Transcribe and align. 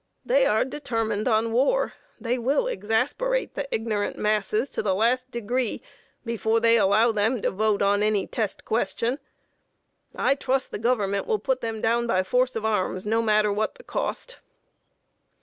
They 0.25 0.47
are 0.47 0.65
determined 0.65 1.27
on 1.27 1.51
war; 1.51 1.93
they 2.19 2.39
will 2.39 2.65
exasperate 2.65 3.53
the 3.53 3.67
ignorant 3.71 4.17
masses 4.17 4.71
to 4.71 4.81
the 4.81 4.95
last 4.95 5.29
degree 5.29 5.83
before 6.25 6.59
they 6.59 6.75
allow 6.79 7.11
them 7.11 7.39
to 7.43 7.51
vote 7.51 7.83
on 7.83 8.01
any 8.01 8.25
test 8.25 8.65
question. 8.65 9.19
I 10.15 10.33
trust 10.33 10.71
the 10.71 10.79
Government 10.79 11.27
will 11.27 11.37
put 11.37 11.61
them 11.61 11.81
down 11.81 12.07
by 12.07 12.23
force 12.23 12.55
of 12.55 12.65
arms, 12.65 13.05
no 13.05 13.21
matter 13.21 13.53
what 13.53 13.75
the 13.75 13.83
cost!" 13.83 14.39